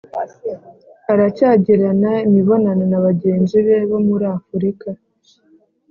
[1.11, 4.87] aracyagirana imibonano na bagenzi be bo muri afurika,